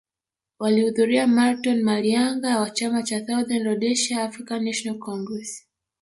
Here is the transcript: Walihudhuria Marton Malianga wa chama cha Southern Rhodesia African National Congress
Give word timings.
Walihudhuria 0.59 1.27
Marton 1.27 1.83
Malianga 1.83 2.59
wa 2.59 2.69
chama 2.69 3.03
cha 3.03 3.25
Southern 3.27 3.65
Rhodesia 3.65 4.23
African 4.23 4.59
National 4.63 4.97
Congress 4.97 5.65